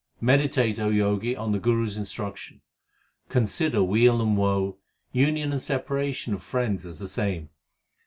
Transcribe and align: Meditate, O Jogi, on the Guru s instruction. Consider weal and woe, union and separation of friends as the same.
Meditate, 0.19 0.79
O 0.79 0.91
Jogi, 0.91 1.35
on 1.35 1.51
the 1.51 1.59
Guru 1.59 1.85
s 1.85 1.95
instruction. 1.95 2.61
Consider 3.29 3.83
weal 3.83 4.19
and 4.19 4.35
woe, 4.35 4.77
union 5.11 5.51
and 5.51 5.61
separation 5.61 6.33
of 6.33 6.41
friends 6.41 6.87
as 6.87 6.97
the 6.97 7.07
same. 7.07 7.51